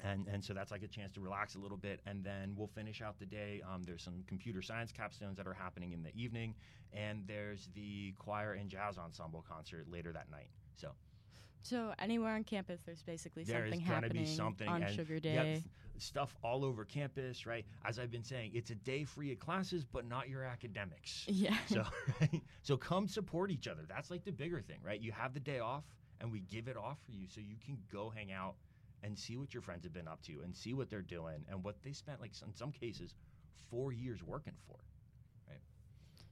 and 0.05 0.27
and 0.29 0.45
so 0.45 0.53
that's 0.55 0.71
like 0.71 0.83
a 0.83 0.89
chance 0.89 1.13
to 1.15 1.21
relax 1.21 1.55
a 1.55 1.59
little 1.59 1.77
bit, 1.77 2.01
and 2.07 2.25
then 2.25 2.55
we'll 2.57 2.69
finish 2.69 3.03
out 3.03 3.19
the 3.19 3.27
day. 3.27 3.63
Um, 3.73 3.83
there's 3.85 4.03
some 4.03 4.23
computer 4.27 4.63
science 4.63 4.93
capstones 4.93 5.37
that 5.37 5.47
are 5.47 5.55
happening 5.55 5.93
in 5.93 6.03
the 6.03 6.15
evening, 6.15 6.55
and 6.93 7.25
there's 7.27 7.69
the 7.75 8.13
choir 8.19 8.53
and 8.55 8.69
jazz 8.71 8.99
ensemble 8.99 9.45
concert 9.49 9.87
later 9.91 10.13
that 10.13 10.31
night. 10.31 10.51
So 10.77 10.91
So 11.63 11.93
anywhere 11.99 12.35
on 12.35 12.45
campus, 12.45 12.81
there's 12.87 13.03
basically 13.03 13.45
There 13.45 13.63
something 13.65 13.81
happening 13.81 14.25
be 14.25 14.27
something, 14.27 14.69
on 14.69 14.83
and 14.83 14.95
Sugar 14.95 15.19
Day. 15.19 15.63
stuff 15.99 16.35
all 16.43 16.65
over 16.65 16.85
campus, 16.85 17.45
right? 17.47 17.67
As 17.85 17.99
I've 17.99 18.11
been 18.11 18.23
saying, 18.23 18.53
it's 18.55 18.71
a 18.71 18.77
day 18.77 19.05
free 19.05 19.33
of 19.33 19.41
classes, 19.41 19.85
but 19.85 20.07
not 20.07 20.29
your 20.29 20.45
academics. 20.45 21.25
Yeah. 21.27 21.57
So, 21.69 21.85
right? 22.21 22.41
so 22.63 22.77
come 22.77 23.09
support 23.09 23.51
each 23.51 23.67
other. 23.69 23.83
That's 23.89 24.11
like 24.11 24.25
the 24.25 24.33
bigger 24.33 24.61
thing, 24.61 24.79
right? 24.85 25.01
You 25.01 25.13
have 25.13 25.35
the 25.35 25.41
day 25.41 25.59
off, 25.59 25.85
and 26.21 26.31
we 26.33 26.41
give 26.41 26.69
it 26.69 26.77
off 26.77 26.99
for 27.05 27.13
you, 27.13 27.27
so 27.29 27.41
you 27.41 27.57
can 27.65 27.79
go 27.93 28.11
hang 28.15 28.33
out 28.33 28.55
and 29.03 29.19
see 29.19 29.37
what 29.37 29.55
your 29.55 29.63
friends 29.63 29.85
have 29.85 29.93
been 29.93 30.09
up 30.09 30.23
to, 30.23 30.41
and 30.45 30.55
see 30.55 30.75
what 30.75 30.91
they're 30.91 31.03
doing, 31.03 31.45
and 31.51 31.63
what 31.63 31.77
they 31.83 31.93
spent, 31.93 32.21
like 32.21 32.33
in 32.47 32.55
some 32.55 32.73
cases, 32.73 33.15
four 33.71 33.93
years 33.93 34.23
working 34.23 34.55
for. 34.67 34.77
Right. 35.49 35.61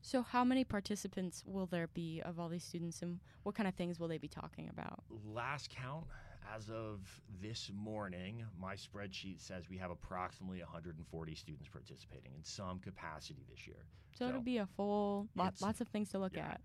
So 0.02 0.22
how 0.22 0.44
many 0.44 0.64
participants 0.64 1.42
will 1.46 1.66
there 1.66 1.88
be 1.88 2.22
of 2.24 2.38
all 2.38 2.48
these 2.48 2.64
students, 2.64 3.02
and 3.02 3.20
what 3.42 3.54
kind 3.54 3.68
of 3.68 3.74
things 3.74 4.00
will 4.00 4.08
they 4.08 4.18
be 4.18 4.28
talking 4.28 4.68
about? 4.68 5.02
Last 5.32 5.70
count, 5.70 6.06
as 6.54 6.68
of 6.70 7.00
this 7.42 7.70
morning, 7.74 8.44
my 8.60 8.74
spreadsheet 8.74 9.40
says 9.40 9.64
we 9.68 9.78
have 9.78 9.90
approximately 9.90 10.60
140 10.60 11.34
students 11.34 11.68
participating 11.68 12.32
in 12.36 12.44
some 12.44 12.78
capacity 12.78 13.44
this 13.50 13.66
year. 13.66 13.84
So, 14.16 14.28
it'll 14.28 14.40
be 14.40 14.58
a 14.58 14.66
full 14.66 15.28
lot, 15.34 15.54
lots 15.60 15.80
of 15.80 15.88
things 15.88 16.08
to 16.10 16.18
look 16.18 16.36
yeah. 16.36 16.52
at, 16.52 16.60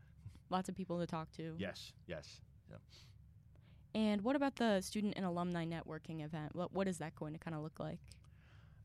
lots 0.49 0.69
of 0.69 0.75
people 0.75 0.99
to 0.99 1.05
talk 1.05 1.31
to. 1.33 1.53
Yes, 1.57 1.91
yes. 2.07 2.39
And 3.93 4.21
what 4.21 4.35
about 4.35 4.55
the 4.55 4.81
student 4.81 5.15
and 5.17 5.25
alumni 5.25 5.65
networking 5.65 6.23
event? 6.23 6.55
What 6.55 6.73
what 6.73 6.87
is 6.87 6.99
that 6.99 7.15
going 7.15 7.33
to 7.33 7.39
kind 7.39 7.55
of 7.55 7.61
look 7.61 7.79
like? 7.79 7.99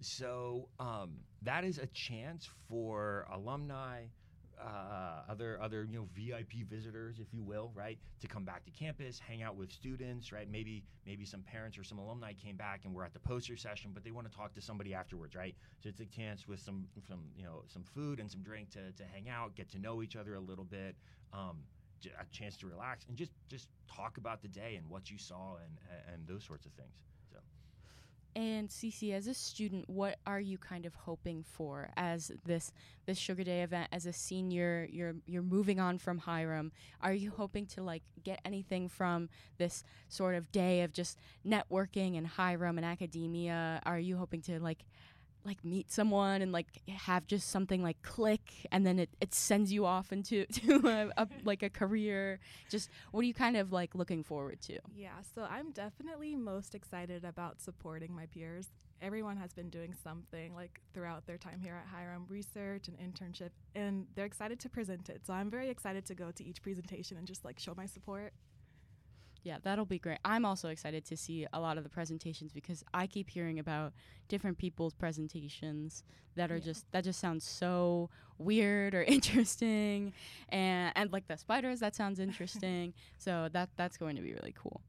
So 0.01 0.69
um, 0.79 1.19
that 1.43 1.65
is 1.65 1.79
a 1.79 1.87
chance 1.87 2.51
for 2.69 3.27
alumni, 3.33 4.03
uh, 4.61 5.23
other 5.29 5.59
other 5.63 5.85
you 5.85 5.99
know 5.99 6.09
VIP 6.15 6.69
visitors, 6.69 7.19
if 7.21 7.33
you 7.33 7.43
will, 7.43 7.71
right, 7.75 7.99
to 8.21 8.27
come 8.27 8.45
back 8.45 8.65
to 8.65 8.71
campus, 8.71 9.19
hang 9.19 9.43
out 9.43 9.57
with 9.57 9.71
students, 9.71 10.33
right? 10.33 10.51
Maybe 10.51 10.83
maybe 11.07 11.25
some 11.25 11.43
parents 11.43 11.79
or 11.79 11.85
some 11.85 11.99
alumni 11.99 12.33
came 12.33 12.57
back 12.57 12.81
and 12.85 12.95
were 12.95 13.05
at 13.05 13.13
the 13.13 13.21
poster 13.21 13.57
session, 13.57 13.93
but 13.95 14.03
they 14.05 14.11
want 14.11 14.31
to 14.31 14.37
talk 14.37 14.55
to 14.55 14.61
somebody 14.61 14.93
afterwards, 14.93 15.35
right? 15.35 15.55
So 15.83 15.89
it's 15.89 16.01
a 16.01 16.07
chance 16.07 16.49
with 16.49 16.61
some 16.61 16.89
some 17.07 17.21
you 17.37 17.45
know 17.45 17.63
some 17.69 17.85
food 17.85 18.19
and 18.19 18.31
some 18.31 18.43
drink 18.43 18.71
to 18.71 18.93
to 18.93 19.05
hang 19.13 19.29
out, 19.29 19.55
get 19.55 19.71
to 19.71 19.79
know 19.79 20.03
each 20.03 20.17
other 20.17 20.35
a 20.35 20.41
little 20.41 20.65
bit. 20.65 20.97
Um, 21.33 21.59
a 22.05 22.25
chance 22.33 22.57
to 22.59 22.67
relax 22.67 23.05
and 23.09 23.17
just 23.17 23.33
just 23.49 23.69
talk 23.95 24.19
about 24.19 24.43
the 24.43 24.49
day 24.49 24.77
and 24.77 24.89
what 24.89 25.11
you 25.11 25.19
saw 25.19 25.57
and 25.57 25.79
and 26.13 26.27
those 26.27 26.45
sorts 26.45 26.67
of 26.67 26.73
things. 26.73 26.95
So 27.33 27.39
And 28.35 28.69
Cece, 28.69 29.15
as 29.15 29.27
a 29.27 29.35
student, 29.35 29.89
what 29.89 30.19
are 30.27 30.41
you 30.41 30.59
kind 30.59 30.85
of 30.85 30.95
hoping 30.95 31.43
for 31.43 31.89
as 31.97 32.31
this 32.45 32.73
this 33.07 33.19
Sugar 33.19 33.45
Day 33.45 33.63
event? 33.63 33.89
As 33.93 34.05
a 34.07 34.13
senior, 34.13 34.87
you're 34.91 35.15
you're 35.27 35.43
moving 35.43 35.81
on 35.81 35.99
from 35.99 36.19
Hiram. 36.19 36.73
Are 37.01 37.15
you 37.15 37.31
hoping 37.31 37.67
to 37.69 37.83
like 37.83 38.03
get 38.25 38.41
anything 38.45 38.89
from 38.89 39.29
this 39.57 39.85
sort 40.09 40.35
of 40.35 40.53
day 40.53 40.83
of 40.83 40.93
just 40.93 41.19
networking 41.47 42.19
and 42.19 42.27
Hiram 42.27 42.77
and 42.77 42.85
academia? 42.85 43.81
Are 43.87 43.99
you 43.99 44.19
hoping 44.19 44.43
to 44.43 44.61
like 44.61 44.85
like 45.47 45.65
meet 45.65 45.91
someone 45.91 46.43
and 46.43 46.53
like 46.53 46.67
have 46.89 47.27
just 47.27 47.49
something 47.51 47.83
like 47.83 48.01
click 48.03 48.67
and 48.73 48.87
then 48.87 48.99
it, 48.99 49.11
it 49.21 49.35
sends 49.35 49.73
you 49.73 49.87
off 49.87 50.13
into 50.13 50.45
to 50.53 50.81
a, 51.17 51.23
a 51.23 51.29
like 51.45 51.63
a 51.63 51.71
career 51.71 52.39
just 52.69 52.91
what 53.13 53.21
are 53.21 53.27
you 53.27 53.35
kind 53.35 53.57
of 53.57 53.73
like 53.73 53.95
looking 53.95 54.23
forward 54.23 54.61
to 54.61 54.77
Yeah, 54.95 55.23
so 55.35 55.47
I'm 55.49 55.71
definitely 55.73 56.35
most 56.35 56.75
excited 56.75 57.25
about 57.25 57.61
supporting 57.61 58.15
my 58.15 58.27
peers. 58.27 58.69
Everyone 59.03 59.37
has 59.37 59.53
been 59.53 59.69
doing 59.69 59.95
something 60.03 60.55
like 60.55 60.81
throughout 60.95 61.27
their 61.27 61.39
time 61.39 61.61
here 61.61 61.75
at 61.75 61.87
Hiram, 61.87 62.25
research 62.29 62.89
and 62.89 62.99
internship, 62.99 63.51
and 63.75 64.07
they're 64.15 64.25
excited 64.25 64.59
to 64.61 64.69
present 64.69 65.09
it. 65.09 65.27
So 65.27 65.33
I'm 65.33 65.51
very 65.51 65.69
excited 65.69 66.07
to 66.07 66.15
go 66.15 66.31
to 66.31 66.45
each 66.45 66.63
presentation 66.63 67.17
and 67.17 67.27
just 67.27 67.45
like 67.45 67.59
show 67.59 67.75
my 67.77 67.87
support. 67.87 68.33
Yeah, 69.47 69.59
that'll 69.63 69.85
be 69.85 70.01
great. 70.01 70.19
I'm 70.25 70.45
also 70.45 70.71
excited 70.71 71.05
to 71.05 71.17
see 71.17 71.47
a 71.53 71.61
lot 71.61 71.79
of 71.79 71.85
the 71.85 71.89
presentations 71.89 72.53
because 72.53 72.83
I 72.93 73.07
keep 73.07 73.31
hearing 73.31 73.61
about 73.61 73.93
different 74.27 74.59
people's 74.59 74.93
presentations 74.93 76.03
that 76.35 76.51
are 76.51 76.57
Yeah. 76.57 76.65
just 76.65 76.91
that 76.91 77.05
just 77.05 77.21
sounds 77.21 77.45
so 77.45 78.11
weird 78.39 78.93
or 78.93 79.03
interesting 79.17 80.13
and 80.49 80.93
and 80.97 81.13
like 81.13 81.29
the 81.29 81.37
spiders 81.37 81.79
that 81.79 81.95
sounds 81.95 82.19
interesting. 82.19 82.93
so 83.19 83.49
that 83.53 83.69
that's 83.77 83.97
going 83.97 84.17
to 84.17 84.23
be 84.23 84.33
really 84.33 84.53
cool. 84.61 84.81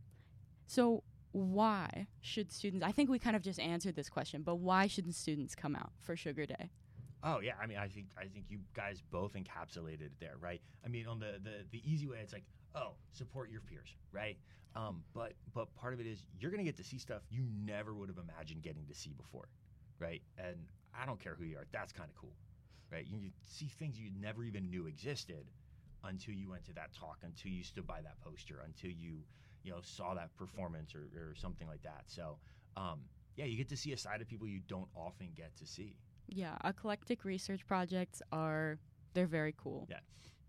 So 0.66 1.04
why 1.34 2.08
should 2.22 2.52
students 2.52 2.84
I 2.84 2.92
think 2.92 3.12
we 3.12 3.20
kind 3.20 3.36
of 3.36 3.44
just 3.44 3.60
answered 3.60 3.96
this 3.96 4.10
question, 4.10 4.42
but 4.42 4.56
why 4.56 4.88
shouldn't 4.88 5.14
students 5.14 5.54
come 5.54 5.76
out 5.76 5.92
for 6.00 6.16
Sugar 6.16 6.48
Day? 6.48 6.72
Oh 7.24 7.40
yeah, 7.40 7.54
I 7.62 7.66
mean, 7.66 7.78
I 7.78 7.88
think 7.88 8.08
I 8.18 8.26
think 8.26 8.46
you 8.50 8.60
guys 8.76 9.02
both 9.02 9.34
encapsulated 9.34 10.02
it 10.02 10.12
there, 10.20 10.36
right? 10.40 10.62
I 10.86 10.88
mean, 10.88 11.08
on 11.08 11.20
the 11.20 11.40
the, 11.44 11.66
the 11.72 11.82
easy 11.92 12.08
way, 12.08 12.20
it's 12.22 12.34
like, 12.34 12.46
oh, 12.76 12.94
support 13.12 13.50
your 13.50 13.62
peers, 13.62 13.96
right? 14.12 14.38
Um, 14.76 15.04
but 15.14 15.34
but 15.54 15.74
part 15.74 15.94
of 15.94 16.00
it 16.00 16.06
is 16.06 16.24
you're 16.40 16.52
gonna 16.52 16.64
get 16.64 16.78
to 16.78 16.84
see 16.84 17.00
stuff 17.00 17.24
you 17.30 17.44
never 17.66 17.96
would 17.96 18.10
have 18.10 18.20
imagined 18.20 18.62
getting 18.62 18.86
to 18.88 18.94
see 18.94 19.14
before, 19.14 19.48
right? 20.00 20.22
And 20.38 20.58
I 20.94 21.06
don't 21.06 21.20
care 21.20 21.36
who 21.36 21.44
you 21.46 21.58
are, 21.58 21.66
that's 21.72 21.92
kind 21.92 22.10
of 22.10 22.16
cool, 22.16 22.36
right? 22.92 23.06
You, 23.08 23.18
you 23.18 23.32
see 23.46 23.68
things 23.68 24.00
you 24.00 24.12
never 24.20 24.44
even 24.44 24.70
knew 24.70 24.86
existed 24.86 25.48
until 26.04 26.36
you 26.36 26.50
went 26.50 26.66
to 26.66 26.74
that 26.74 26.94
talk, 26.94 27.18
until 27.24 27.52
you 27.52 27.64
stood 27.64 27.88
by 27.88 28.02
that 28.02 28.20
poster, 28.22 28.62
until 28.64 28.92
you 28.92 29.22
you 29.64 29.72
know 29.72 29.80
saw 29.82 30.14
that 30.14 30.36
performance 30.38 30.94
or, 30.94 31.10
or 31.20 31.34
something 31.36 31.68
like 31.68 31.82
that. 31.82 32.04
So 32.06 32.38
um, 32.76 33.02
yeah, 33.36 33.46
you 33.46 33.58
get 33.58 33.70
to 33.70 33.78
see 33.78 33.92
a 33.92 33.98
side 33.98 34.22
of 34.22 34.28
people 34.28 34.48
you 34.48 34.60
don't 34.68 34.90
often 34.96 35.30
get 35.36 35.56
to 35.58 35.66
see. 35.66 35.96
Yeah, 36.28 36.58
eclectic 36.64 37.24
research 37.26 37.66
projects 37.66 38.22
are 38.32 38.80
they're 39.14 39.26
very 39.28 39.54
cool. 39.58 39.88
Yeah. 39.90 40.00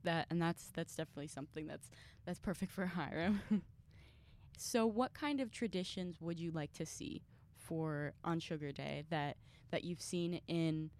That 0.04 0.26
and 0.30 0.40
that's 0.40 0.70
that's 0.74 0.94
definitely 0.94 1.28
something 1.28 1.66
that's 1.66 1.90
that's 2.24 2.38
perfect 2.38 2.72
for 2.72 2.86
Hiram. 2.98 3.40
so 4.56 4.86
what 4.86 5.14
kind 5.14 5.40
of 5.40 5.50
traditions 5.50 6.20
would 6.20 6.38
you 6.38 6.50
like 6.50 6.72
to 6.74 6.86
see 6.86 7.22
for 7.56 8.12
on 8.24 8.40
Sugar 8.40 8.72
Day 8.72 9.04
that 9.10 9.36
that 9.70 9.84
you've 9.84 10.00
seen 10.00 10.40
in 10.48 10.90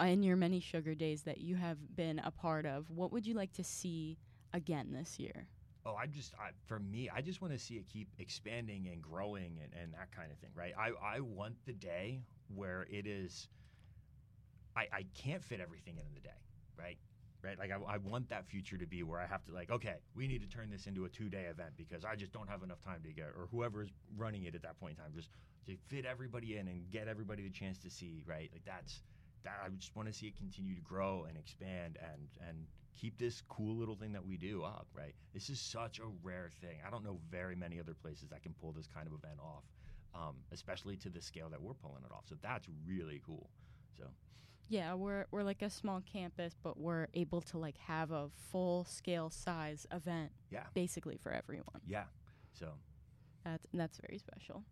in 0.00 0.22
your 0.22 0.36
many 0.36 0.58
sugar 0.58 0.94
days 0.94 1.22
that 1.22 1.38
you 1.38 1.56
have 1.56 1.96
been 1.96 2.18
a 2.18 2.30
part 2.30 2.66
of? 2.66 2.90
What 2.90 3.12
would 3.12 3.26
you 3.26 3.34
like 3.34 3.52
to 3.54 3.64
see 3.64 4.18
again 4.52 4.92
this 4.92 5.18
year? 5.18 5.48
Oh, 5.86 5.94
I 5.94 6.06
just, 6.06 6.32
I, 6.40 6.50
for 6.66 6.78
me, 6.78 7.10
I 7.14 7.20
just 7.20 7.42
want 7.42 7.52
to 7.52 7.58
see 7.58 7.74
it 7.74 7.86
keep 7.86 8.08
expanding 8.18 8.88
and 8.90 9.02
growing 9.02 9.58
and, 9.62 9.70
and 9.80 9.92
that 9.92 10.10
kind 10.16 10.32
of 10.32 10.38
thing, 10.38 10.50
right? 10.54 10.72
I, 10.78 11.16
I 11.16 11.20
want 11.20 11.56
the 11.66 11.74
day 11.74 12.22
where 12.54 12.86
it 12.90 13.06
is, 13.06 13.48
I, 14.76 14.86
I 14.92 15.04
can't 15.14 15.42
fit 15.42 15.60
everything 15.60 15.94
in 15.94 16.06
in 16.06 16.14
the 16.14 16.20
day, 16.20 16.40
right? 16.78 16.98
Right? 17.42 17.58
Like, 17.58 17.70
I, 17.70 17.94
I 17.94 17.98
want 17.98 18.30
that 18.30 18.46
future 18.46 18.78
to 18.78 18.86
be 18.86 19.02
where 19.02 19.20
I 19.20 19.26
have 19.26 19.44
to, 19.44 19.52
like, 19.52 19.70
okay, 19.70 19.96
we 20.14 20.26
need 20.26 20.40
to 20.40 20.48
turn 20.48 20.70
this 20.70 20.86
into 20.86 21.04
a 21.04 21.08
two 21.08 21.28
day 21.28 21.44
event 21.44 21.70
because 21.76 22.04
I 22.04 22.16
just 22.16 22.32
don't 22.32 22.48
have 22.48 22.62
enough 22.62 22.80
time 22.80 23.00
to 23.04 23.12
get, 23.12 23.26
or 23.26 23.48
whoever 23.50 23.82
is 23.82 23.90
running 24.16 24.44
it 24.44 24.54
at 24.54 24.62
that 24.62 24.80
point 24.80 24.92
in 24.92 24.96
time, 24.96 25.12
just 25.14 25.28
to 25.66 25.76
fit 25.88 26.06
everybody 26.06 26.56
in 26.56 26.68
and 26.68 26.90
get 26.90 27.06
everybody 27.06 27.42
the 27.42 27.50
chance 27.50 27.78
to 27.78 27.90
see, 27.90 28.22
right? 28.26 28.48
Like, 28.52 28.64
that's, 28.64 29.02
that, 29.44 29.60
I 29.64 29.68
just 29.68 29.94
want 29.94 30.08
to 30.08 30.14
see 30.14 30.26
it 30.26 30.36
continue 30.36 30.74
to 30.74 30.80
grow 30.80 31.26
and 31.28 31.36
expand 31.36 31.98
and, 32.02 32.28
and, 32.48 32.66
keep 32.96 33.18
this 33.18 33.42
cool 33.48 33.74
little 33.76 33.96
thing 33.96 34.12
that 34.12 34.24
we 34.24 34.36
do 34.36 34.62
up, 34.62 34.86
right? 34.94 35.14
This 35.32 35.50
is 35.50 35.60
such 35.60 35.98
a 35.98 36.04
rare 36.22 36.50
thing. 36.60 36.78
I 36.86 36.90
don't 36.90 37.04
know 37.04 37.18
very 37.30 37.56
many 37.56 37.80
other 37.80 37.94
places 37.94 38.28
that 38.30 38.42
can 38.42 38.54
pull 38.60 38.72
this 38.72 38.86
kind 38.86 39.06
of 39.06 39.12
event 39.12 39.40
off, 39.40 39.64
um, 40.14 40.36
especially 40.52 40.96
to 40.98 41.10
the 41.10 41.20
scale 41.20 41.48
that 41.50 41.60
we're 41.60 41.74
pulling 41.74 42.04
it 42.04 42.12
off. 42.12 42.24
So 42.28 42.36
that's 42.40 42.68
really 42.86 43.20
cool. 43.26 43.50
So 43.98 44.04
Yeah, 44.68 44.94
we're 44.94 45.26
we're 45.30 45.42
like 45.42 45.62
a 45.62 45.70
small 45.70 46.00
campus, 46.00 46.54
but 46.62 46.78
we're 46.78 47.08
able 47.14 47.40
to 47.42 47.58
like 47.58 47.76
have 47.78 48.10
a 48.10 48.28
full 48.50 48.84
scale 48.84 49.30
size 49.30 49.86
event 49.92 50.32
yeah, 50.50 50.64
basically 50.74 51.16
for 51.16 51.32
everyone. 51.32 51.80
yeah. 51.86 52.04
So 52.52 52.68
That's 53.44 53.66
that's 53.74 53.98
very 53.98 54.18
special. 54.18 54.64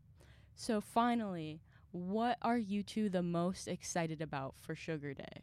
So 0.54 0.80
finally, 0.80 1.60
what 1.92 2.38
are 2.42 2.58
you 2.58 2.82
two 2.82 3.08
the 3.10 3.22
most 3.22 3.68
excited 3.68 4.22
about 4.22 4.54
for 4.58 4.74
Sugar 4.74 5.12
Day? 5.14 5.42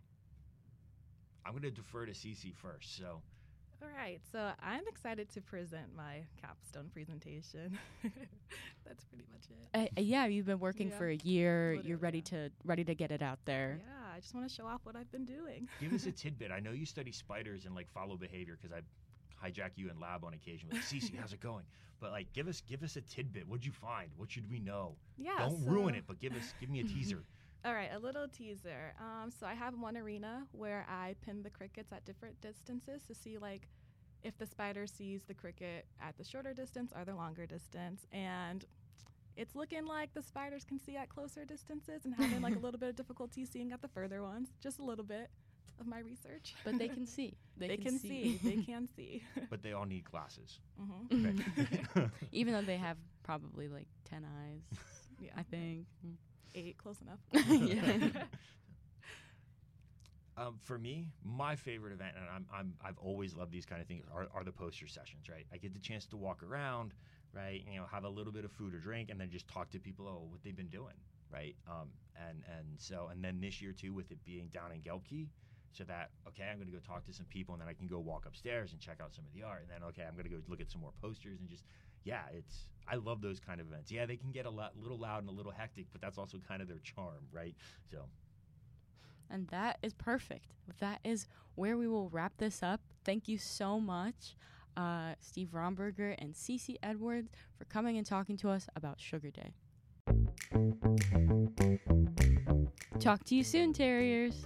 I'm 1.46 1.52
going 1.54 1.64
to 1.64 1.72
defer 1.72 2.06
to 2.06 2.12
Cece 2.12 2.54
first. 2.56 2.98
So 2.98 3.22
All 3.82 3.88
right, 3.98 4.20
so 4.32 4.52
I'm 4.62 4.84
excited 4.88 5.30
to 5.34 5.42
present 5.42 5.96
my 5.96 6.24
capstone 6.42 6.90
presentation. 6.94 7.78
That's 8.86 9.04
pretty 9.06 9.26
much 9.32 9.48
it. 9.50 9.92
Uh, 9.98 10.02
yeah, 10.02 10.26
you've 10.26 10.46
been 10.46 10.60
working 10.60 10.90
Yeah. 10.90 10.98
for 10.98 11.10
a 11.10 11.16
year. 11.18 11.74
You're 11.74 11.98
ready 11.98 12.20
yeah. 12.20 12.24
to 12.48 12.52
ready 12.66 12.84
to 12.84 12.94
get 12.96 13.12
it 13.12 13.22
out 13.22 13.40
there. 13.46 13.80
Yeah, 13.82 13.99
I 14.20 14.22
just 14.22 14.36
want 14.36 14.50
to 14.50 14.54
show 14.54 14.66
off 14.66 14.82
what 14.84 14.98
I've 14.98 15.10
been 15.14 15.24
doing. 15.24 15.70
give 15.80 15.94
us 15.94 16.06
a 16.06 16.12
tidbit. 16.24 16.52
I 16.52 16.60
know 16.60 16.72
you 16.72 16.86
study 16.86 17.14
spiders 17.14 17.66
and 17.66 17.74
like 17.74 17.90
follow 17.90 18.18
behavior 18.18 18.58
because 18.62 18.76
I 18.76 18.82
hijack 19.48 19.72
you 19.78 19.90
in 19.90 19.98
lab 19.98 20.26
on 20.26 20.34
occasion. 20.34 20.68
Like, 20.70 20.82
Cece, 20.90 21.16
how's 21.18 21.32
it 21.32 21.40
going? 21.40 21.64
But 22.02 22.12
like, 22.12 22.34
give 22.34 22.50
us 22.50 22.62
give 22.68 22.84
us 22.84 22.98
a 22.98 23.02
tidbit. 23.02 23.48
What'd 23.48 23.66
you 23.66 23.72
find? 23.72 24.10
What 24.18 24.30
should 24.30 24.50
we 24.52 24.60
know? 24.60 24.98
Yeah, 25.18 25.38
Don't 25.38 25.66
ruin 25.66 25.96
it, 25.96 26.04
but 26.06 26.20
give 26.20 26.36
us 26.36 26.54
give 26.60 26.70
me 26.70 26.82
a 26.82 26.84
teaser. 26.84 27.24
All 27.64 27.74
right, 27.74 27.90
a 27.94 28.00
little 28.00 28.28
teaser. 28.28 28.94
Um, 29.00 29.32
so 29.32 29.48
I 29.48 29.54
have 29.54 29.74
one 29.80 29.96
arena 29.96 30.46
where 30.52 30.86
I 30.90 31.16
pin 31.22 31.42
the 31.42 31.50
crickets 31.50 31.94
at 31.94 32.04
different 32.04 32.42
distances 32.42 33.04
to 33.08 33.16
see 33.16 33.38
like 33.38 33.70
if 34.22 34.38
the 34.38 34.46
spider 34.46 34.86
sees 34.86 35.22
the 35.24 35.34
cricket 35.34 35.86
at 36.02 36.18
the 36.18 36.26
shorter 36.26 36.54
distance 36.54 36.92
or 36.94 37.06
the 37.06 37.16
longer 37.16 37.46
distance, 37.46 38.06
and 38.12 38.66
it's 39.40 39.56
looking 39.56 39.86
like 39.86 40.14
the 40.14 40.22
spiders 40.22 40.66
can 40.66 40.80
see 40.80 40.98
at 40.98 41.08
closer 41.08 41.46
distances 41.46 42.04
and 42.04 42.14
having 42.14 42.42
like 42.42 42.56
a 42.56 42.60
little 42.60 42.80
bit 42.80 42.90
of 42.90 42.96
difficulty 42.98 43.46
seeing 43.46 43.72
at 43.72 43.82
the 43.82 43.88
further 43.88 44.22
ones. 44.22 44.50
Just 44.62 44.80
a 44.80 44.84
little 44.84 45.06
bit 45.06 45.30
of 45.80 45.88
my 45.88 46.00
research. 46.00 46.56
But 46.66 46.78
they 46.78 46.90
can 46.90 47.06
see. 47.16 47.38
They, 47.58 47.78
can, 47.78 47.98
see. 47.98 48.38
they 48.44 48.58
can 48.70 48.88
see. 48.98 49.24
but 49.50 49.64
they 49.64 49.72
all 49.72 49.86
need 49.86 50.04
glasses. 50.04 50.60
hmm 50.78 51.26
Okay. 51.26 52.10
Even 52.34 52.54
though 52.54 52.62
they 52.62 52.76
have 52.78 52.98
probably 53.24 53.70
like 53.70 53.88
10 54.10 54.26
eyes, 54.26 54.80
Yeah, 55.22 55.32
I 55.38 55.44
think. 55.44 55.86
eight, 56.54 56.78
close 56.78 56.98
enough. 57.02 57.20
yeah. 57.62 58.24
Um, 60.38 60.56
for 60.62 60.78
me, 60.78 61.08
my 61.24 61.56
favorite 61.58 61.92
event, 61.92 62.16
and 62.16 62.26
I'm, 62.34 62.46
I'm 62.54 62.74
I've 62.84 62.98
always 62.98 63.36
loved 63.36 63.52
these 63.52 63.66
kind 63.66 63.82
of 63.82 63.88
things, 63.88 64.06
are, 64.14 64.28
are 64.34 64.44
the 64.46 64.54
poster 64.54 64.88
sessions. 64.88 65.28
Right, 65.30 65.46
I 65.54 65.58
get 65.58 65.74
the 65.74 65.80
chance 65.82 66.06
to 66.08 66.18
walk 66.18 66.44
around, 66.44 66.94
right, 67.34 67.64
you 67.72 67.80
know, 67.80 67.86
have 67.92 68.04
a 68.04 68.10
little 68.10 68.34
bit 68.34 68.46
of 68.46 68.52
food 68.52 68.74
or 68.74 68.80
drink, 68.80 69.10
and 69.10 69.20
then 69.20 69.30
just 69.30 69.48
talk 69.48 69.70
to 69.72 69.80
people, 69.80 70.08
oh, 70.08 70.28
what 70.30 70.44
they've 70.44 70.56
been 70.56 70.68
doing, 70.70 70.96
right, 71.32 71.56
um, 71.68 71.90
and 72.28 72.44
and 72.58 72.68
so, 72.78 73.10
and 73.12 73.24
then 73.24 73.40
this 73.40 73.62
year 73.62 73.72
too, 73.72 73.94
with 73.94 74.12
it 74.12 74.24
being 74.26 74.50
down 74.54 74.72
in 74.72 74.82
Gelbke, 74.82 75.28
so 75.72 75.84
that 75.86 76.10
okay, 76.28 76.44
I'm 76.50 76.58
going 76.58 76.68
to 76.68 76.74
go 76.74 76.80
talk 76.80 77.06
to 77.06 77.14
some 77.14 77.26
people, 77.28 77.54
and 77.54 77.62
then 77.62 77.70
I 77.70 77.74
can 77.74 77.88
go 77.88 78.00
walk 78.00 78.26
upstairs 78.26 78.72
and 78.72 78.80
check 78.80 79.00
out 79.02 79.14
some 79.14 79.26
of 79.26 79.34
the 79.34 79.44
art, 79.46 79.62
and 79.62 79.70
then 79.70 79.88
okay, 79.90 80.04
I'm 80.08 80.14
going 80.14 80.26
to 80.26 80.32
go 80.32 80.42
look 80.48 80.62
at 80.62 80.72
some 80.72 80.82
more 80.82 80.94
posters 81.02 81.40
and 81.40 81.50
just. 81.50 81.64
Yeah, 82.06 82.22
it's 82.34 82.70
I 82.88 82.96
love 82.96 83.22
those 83.22 83.42
kind 83.42 83.60
of 83.60 83.68
events. 83.68 83.92
Yeah, 83.92 84.06
they 84.06 84.16
can 84.16 84.32
get 84.32 84.46
a 84.46 84.50
lot, 84.50 84.72
little 84.82 84.98
loud 84.98 85.20
and 85.20 85.30
a 85.30 85.34
little 85.34 85.52
hectic, 85.52 85.88
but 85.92 86.00
that's 86.02 86.18
also 86.18 86.40
kind 86.48 86.62
of 86.62 86.68
their 86.70 86.80
charm, 86.80 87.28
right? 87.32 87.54
So 87.92 88.06
And 89.30 89.48
that 89.50 89.78
is 89.82 89.94
perfect. 89.94 90.54
That 90.80 91.00
is 91.04 91.28
where 91.56 91.78
we 91.78 91.88
will 91.88 92.10
wrap 92.10 92.38
this 92.38 92.64
up. 92.64 92.82
Thank 93.04 93.28
you 93.28 93.38
so 93.38 93.80
much, 93.80 94.36
uh, 94.80 95.14
Steve 95.20 95.50
Romberger 95.54 96.16
and 96.20 96.34
Cece 96.34 96.78
Edwards 96.82 97.30
for 97.58 97.66
coming 97.66 97.98
and 97.98 98.06
talking 98.06 98.38
to 98.38 98.50
us 98.50 98.68
about 98.76 99.00
Sugar 99.00 99.30
Day. 99.30 99.54
Talk 103.00 103.24
to 103.26 103.36
you 103.36 103.44
soon, 103.44 103.74
Terriers. 103.74 104.46